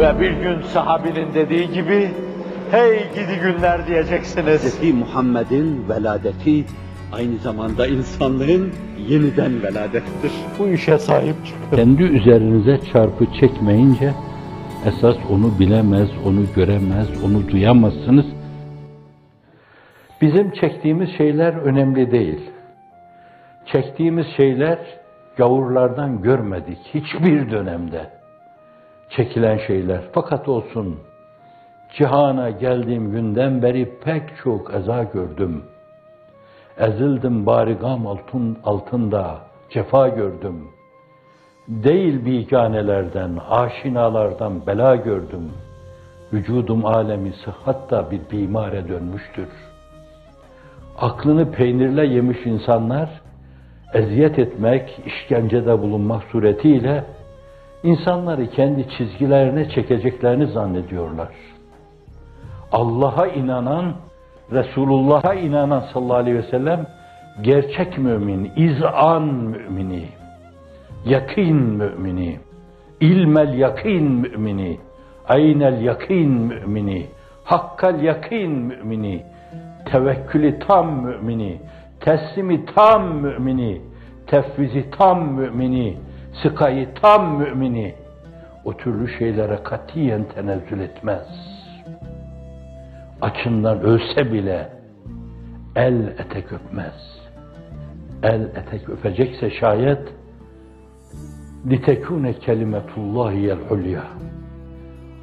[0.00, 2.10] Ve bir gün sahabinin dediği gibi,
[2.70, 4.80] hey gidi günler diyeceksiniz.
[4.80, 4.94] Hz.
[4.94, 6.64] Muhammed'in veladeti
[7.12, 8.72] aynı zamanda insanlığın
[9.08, 10.32] yeniden veladettir.
[10.58, 11.76] Bu işe sahip çıkın.
[11.76, 14.12] Kendi üzerinize çarpı çekmeyince
[14.86, 18.26] esas onu bilemez, onu göremez, onu duyamazsınız.
[20.20, 22.40] Bizim çektiğimiz şeyler önemli değil.
[23.66, 24.78] Çektiğimiz şeyler
[25.36, 28.19] gavurlardan görmedik hiçbir dönemde.
[29.16, 30.00] Çekilen şeyler.
[30.12, 30.98] Fakat olsun
[31.92, 35.64] cihana geldiğim günden beri pek çok eza gördüm.
[36.78, 39.38] Ezildim barigam altın, altında,
[39.70, 40.68] cefa gördüm.
[41.68, 45.52] Değil biganelerden, aşinalardan bela gördüm.
[46.32, 49.48] Vücudum alemi sıhhatta bir bimare dönmüştür.
[50.98, 53.10] Aklını peynirle yemiş insanlar,
[53.94, 57.04] eziyet etmek, işkencede bulunmak suretiyle
[57.82, 61.28] insanları kendi çizgilerine çekeceklerini zannediyorlar.
[62.72, 63.94] Allah'a inanan,
[64.52, 66.86] Resulullah'a inanan sallallahu aleyhi ve sellem
[67.42, 70.04] gerçek mümin, izan mümini,
[71.04, 72.38] yakin mümini,
[73.00, 74.78] ilmel yakin mümini,
[75.28, 77.06] aynel yakin mümini,
[77.44, 79.22] hakkal yakin mümini,
[79.84, 81.60] tevekkülü tam mümini,
[82.00, 83.80] teslimi tam mümini,
[84.26, 85.96] tefvizi tam mümini,
[86.42, 87.94] sıkayı tam mümini,
[88.64, 91.26] o türlü şeylere katiyen tenezzül etmez.
[93.20, 94.68] Açından ölse bile
[95.76, 97.20] el etek öpmez.
[98.22, 100.14] El etek öpecekse şayet
[101.66, 104.02] litekune kelimetullahiyel ulya.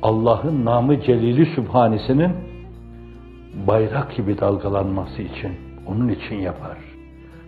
[0.02, 2.32] Allah'ın namı celili sübhanesinin
[3.68, 5.52] bayrak gibi dalgalanması için,
[5.88, 6.78] onun için yapar.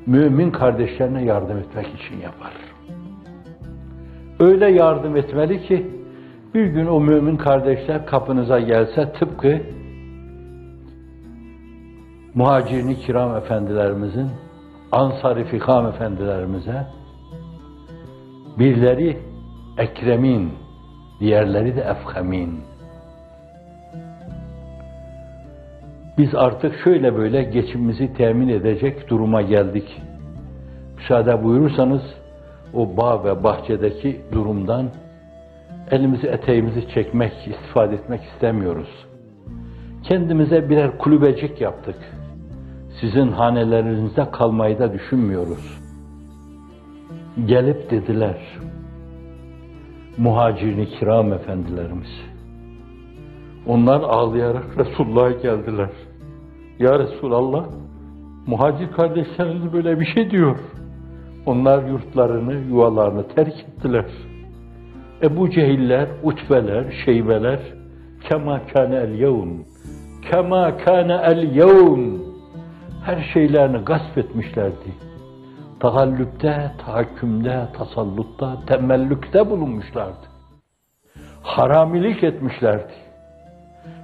[0.05, 2.51] Mümin kardeşlerine yardım etmek için yapar.
[4.39, 5.87] Öyle yardım etmeli ki
[6.53, 9.61] bir gün o mümin kardeşler kapınıza gelse tıpkı
[12.33, 14.27] muhacirini kiram efendilerimizin,
[14.91, 16.87] ansar-ı fikam efendilerimize
[18.59, 19.17] birileri
[19.77, 20.53] ekremin,
[21.19, 22.59] diğerleri de efhemin.
[26.17, 30.01] Biz artık şöyle böyle geçimimizi temin edecek duruma geldik.
[30.97, 32.01] Müsaade buyurursanız
[32.73, 34.89] o bağ ve bahçedeki durumdan
[35.91, 39.05] elimizi eteğimizi çekmek, istifade etmek istemiyoruz.
[40.03, 41.95] Kendimize birer kulübecik yaptık.
[43.01, 45.79] Sizin hanelerinizde kalmayı da düşünmüyoruz.
[47.45, 48.37] Gelip dediler,
[50.17, 52.21] muhacirini kiram efendilerimiz.
[53.67, 55.89] Onlar ağlayarak Resulullah'a geldiler.
[56.79, 57.65] Ya Resulallah,
[58.47, 60.59] muhacir kardeşleriniz böyle bir şey diyor.
[61.49, 64.05] Onlar yurtlarını, yuvalarını terk ettiler.
[65.23, 67.59] Ebu Cehiller, Utbeler, Şeybeler,
[68.29, 69.49] kema kâne el yevm,
[70.31, 72.19] kema kâne el yevm,
[73.05, 74.93] her şeylerini gasp etmişlerdi.
[75.79, 80.27] Tagallüpte, tahakkümde, tasallutta, temellükte bulunmuşlardı.
[81.43, 82.93] Haramilik etmişlerdi.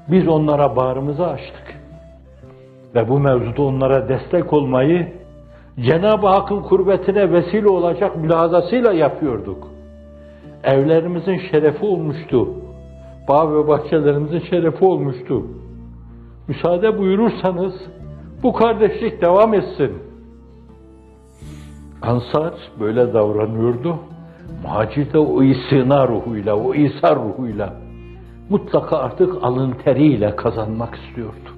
[0.07, 1.81] Biz onlara bağrımızı açtık.
[2.95, 5.24] Ve bu mevzuda onlara destek olmayı
[5.79, 9.67] Cenab-ı Hakk'ın kurbetine vesile olacak mülazasıyla yapıyorduk.
[10.63, 12.49] Evlerimizin şerefi olmuştu.
[13.29, 15.43] Bağ ve bahçelerimizin şerefi olmuştu.
[16.47, 17.73] Müsaade buyurursanız
[18.43, 19.91] bu kardeşlik devam etsin.
[22.01, 23.99] Ansar böyle davranıyordu.
[24.63, 27.73] Muhacir de o istina ruhuyla, o isar ruhuyla
[28.49, 31.49] mutlaka artık alın teriyle kazanmak istiyordu.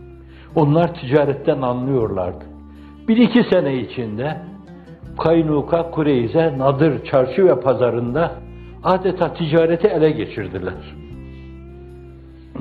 [0.55, 2.56] Onlar ticaretten anlıyorlardı.
[3.07, 4.37] Bir iki sene içinde
[5.17, 8.31] Kaynuka, Kureyze, Nadır çarşı ve pazarında
[8.83, 10.95] adeta ticareti ele geçirdiler.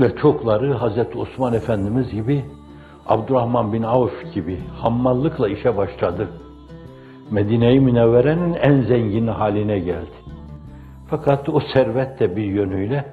[0.01, 2.45] Ve çokları Hazreti Osman Efendimiz gibi,
[3.07, 6.29] Abdurrahman bin Avf gibi hammallıkla işe başladı.
[7.31, 10.17] Medine-i Münevvere'nin en zengin haline geldi.
[11.11, 13.05] Fakat o servet de bir yönüyle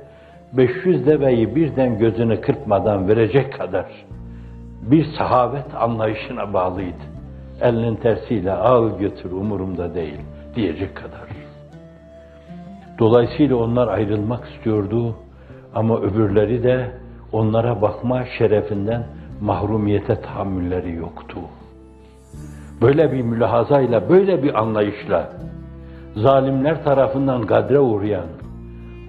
[0.53, 3.85] 500 deveyi birden gözünü kırpmadan verecek kadar
[4.81, 7.12] bir sahavet anlayışına bağlıydı.
[7.61, 10.19] Elinin tersiyle al götür umurumda değil
[10.55, 11.27] diyecek kadar.
[13.00, 15.15] Dolayısıyla onlar ayrılmak istiyordu
[15.75, 16.91] ama öbürleri de
[17.31, 19.03] onlara bakma şerefinden
[19.41, 21.39] mahrumiyete tahammülleri yoktu.
[22.81, 25.29] Böyle bir mülahazayla, böyle bir anlayışla
[26.15, 28.27] zalimler tarafından gadre uğrayan,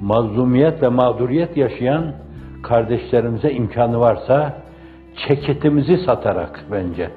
[0.00, 2.12] mazlumiyet ve mağduriyet yaşayan
[2.62, 4.52] kardeşlerimize imkanı varsa
[5.28, 7.10] ceketimizi satarak bence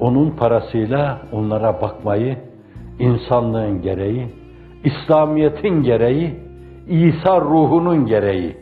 [0.00, 2.38] onun parasıyla onlara bakmayı
[2.98, 4.26] insanlığın gereği,
[4.84, 6.40] İslamiyet'in gereği,
[6.88, 8.56] İsa ruhunun gereği,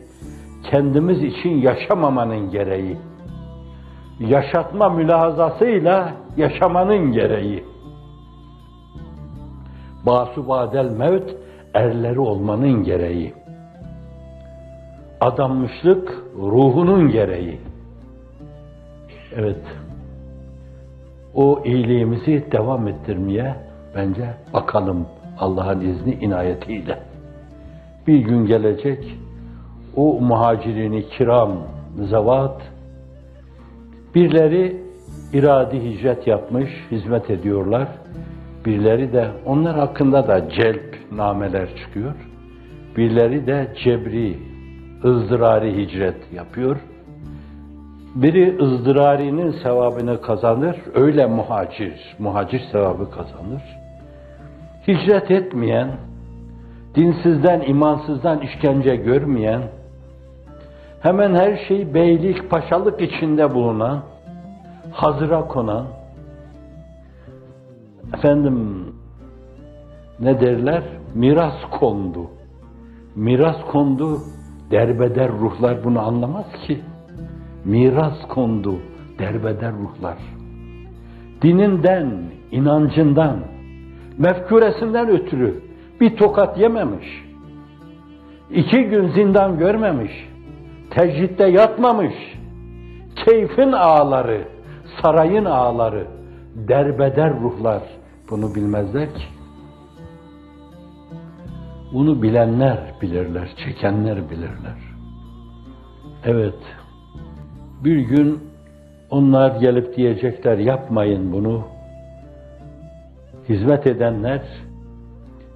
[0.63, 2.97] kendimiz için yaşamamanın gereği,
[4.19, 7.63] yaşatma mülahazasıyla yaşamanın gereği.
[10.05, 11.31] Basu badel mevt
[11.73, 13.33] erleri olmanın gereği.
[15.21, 17.59] Adanmışlık ruhunun gereği.
[19.35, 19.61] Evet.
[21.35, 23.55] O iyiliğimizi devam ettirmeye
[23.95, 25.07] bence bakalım
[25.39, 26.99] Allah'ın izni inayetiyle.
[28.07, 29.17] Bir gün gelecek
[29.95, 31.51] o muhacirini kiram,
[32.09, 32.61] zevat,
[34.15, 34.81] birileri
[35.33, 37.87] iradi hicret yapmış, hizmet ediyorlar.
[38.65, 42.15] Birileri de onlar hakkında da celp nameler çıkıyor.
[42.97, 44.37] Birileri de cebri,
[45.05, 46.77] ızdırari hicret yapıyor.
[48.15, 53.61] Biri ızdırarinin sevabını kazanır, öyle muhacir, muhacir sevabı kazanır.
[54.87, 55.91] Hicret etmeyen,
[56.95, 59.61] dinsizden, imansızdan işkence görmeyen,
[61.01, 64.03] hemen her şey beylik, paşalık içinde bulunan,
[64.91, 65.85] hazıra konan,
[68.13, 68.85] efendim
[70.19, 70.83] ne derler?
[71.15, 72.29] Miras kondu.
[73.15, 74.17] Miras kondu,
[74.71, 76.81] derbeder ruhlar bunu anlamaz ki.
[77.65, 78.79] Miras kondu,
[79.19, 80.17] derbeder ruhlar.
[81.41, 82.21] Dininden,
[82.51, 83.39] inancından,
[84.17, 85.61] mefkuresinden ötürü
[86.01, 87.25] bir tokat yememiş.
[88.49, 90.11] iki gün zindan görmemiş.
[90.89, 92.13] Tecritte yatmamış.
[93.25, 94.47] Keyfin ağları,
[95.01, 96.07] sarayın ağları,
[96.55, 97.81] derbeder ruhlar
[98.29, 99.23] bunu bilmezler ki.
[101.93, 104.77] Bunu bilenler bilirler, çekenler bilirler.
[106.25, 106.55] Evet,
[107.83, 108.39] bir gün
[109.09, 111.63] onlar gelip diyecekler yapmayın bunu.
[113.49, 114.41] Hizmet edenler,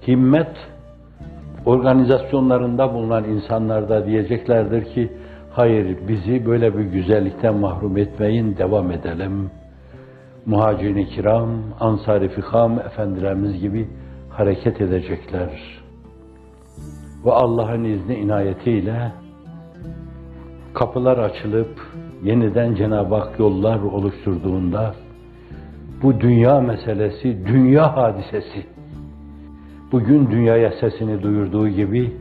[0.06, 0.56] himmet
[1.66, 5.12] organizasyonlarında bulunan insanlar da diyeceklerdir ki
[5.50, 9.50] hayır bizi böyle bir güzellikten mahrum etmeyin, devam edelim.
[10.46, 11.50] Muhacirin-i kiram,
[11.80, 13.88] ansar-ı fikam efendilerimiz gibi
[14.30, 15.82] hareket edecekler.
[17.24, 19.12] Ve Allah'ın izni inayetiyle
[20.76, 21.80] kapılar açılıp
[22.22, 24.94] yeniden Cenab-ı Hak yollar oluşturduğunda
[26.02, 28.66] bu dünya meselesi, dünya hadisesi
[29.92, 32.16] bugün dünyaya sesini duyurduğu gibi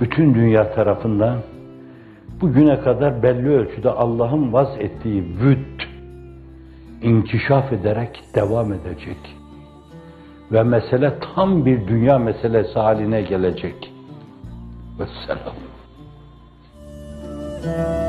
[0.00, 1.38] bütün dünya tarafından
[2.40, 5.80] bugüne kadar belli ölçüde Allah'ın vaz ettiği vüd
[7.02, 9.36] inkişaf ederek devam edecek.
[10.52, 13.92] Ve mesele tam bir dünya meselesi haline gelecek.
[14.98, 15.54] Vesselam.
[17.64, 18.03] Thank you.